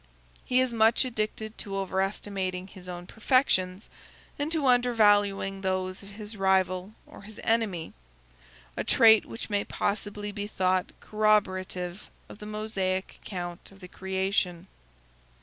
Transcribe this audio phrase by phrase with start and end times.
[0.43, 3.87] He is much addicted to overestimating his own perfections,
[4.39, 7.93] and to undervaluing those of his rival or his enemy;
[8.75, 14.65] a trait which may possibly be thought corroborative of the Mosaic account of the creation.